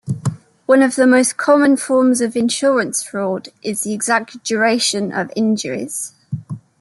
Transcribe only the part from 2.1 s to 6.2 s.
of insurance fraud is the exaggeration of injuries.